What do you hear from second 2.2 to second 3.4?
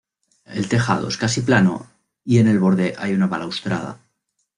y en el borde hay una